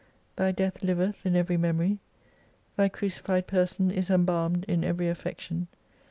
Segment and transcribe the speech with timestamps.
[0.35, 1.99] Thy death liveth in every memory,
[2.75, 5.67] Thy crucified person is embalmed in every affection.